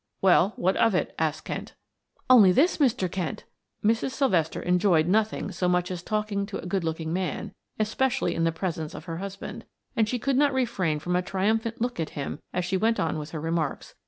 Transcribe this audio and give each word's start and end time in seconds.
"Well 0.19 0.53
what 0.55 0.75
of 0.77 0.95
it?" 0.95 1.13
asked 1.19 1.45
Kent. 1.45 1.75
"Only 2.27 2.51
this, 2.51 2.77
Mr. 2.77 3.07
Kent;" 3.07 3.43
Mrs. 3.85 4.09
Sylvester 4.13 4.59
enjoyed 4.59 5.07
nothing 5.07 5.51
so 5.51 5.69
much 5.69 5.91
as 5.91 6.01
talking 6.01 6.47
to 6.47 6.57
a 6.57 6.65
good 6.65 6.83
looking 6.83 7.13
man, 7.13 7.53
especially 7.77 8.33
in 8.33 8.43
the 8.43 8.51
presence 8.51 8.95
of 8.95 9.05
her 9.05 9.17
husband, 9.17 9.63
and 9.95 10.09
she 10.09 10.17
could 10.17 10.37
not 10.37 10.53
refrain 10.55 10.97
from 10.97 11.15
a 11.15 11.21
triumphant 11.21 11.81
look 11.81 11.99
at 11.99 12.17
him 12.17 12.39
as 12.51 12.65
she 12.65 12.77
went 12.77 12.99
on 12.99 13.19
with 13.19 13.29
her 13.29 13.39
remarks. 13.39 13.93